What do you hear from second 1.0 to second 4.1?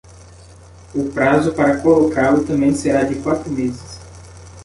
prazo para colocá-lo também será de quatro meses.